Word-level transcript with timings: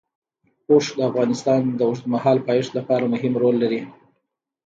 اوښ 0.69 0.85
د 0.97 0.99
افغانستان 1.09 1.61
د 1.77 1.81
اوږدمهاله 1.89 2.41
پایښت 2.49 2.71
لپاره 2.79 3.11
مهم 3.13 3.33
رول 3.41 3.55
لري. 3.63 3.81